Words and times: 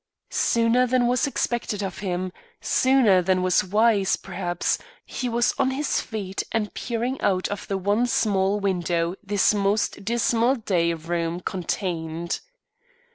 Sooner 0.31 0.87
than 0.87 1.05
was 1.05 1.27
expected 1.27 1.83
of 1.83 1.99
him, 1.99 2.33
sooner 2.59 3.21
than 3.21 3.43
was 3.43 3.63
wise, 3.63 4.15
perhaps, 4.15 4.79
he 5.05 5.29
was 5.29 5.53
on 5.59 5.69
his 5.69 6.01
feet 6.01 6.41
and 6.51 6.73
peering 6.73 7.21
out 7.21 7.47
of 7.49 7.67
the 7.67 7.77
one 7.77 8.07
small 8.07 8.59
window 8.59 9.13
this 9.21 9.53
most 9.53 10.03
dismal 10.03 10.55
day 10.55 10.95
room 10.95 11.39
contained. 11.39 12.39